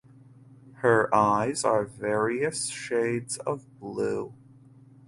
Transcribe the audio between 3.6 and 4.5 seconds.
blue.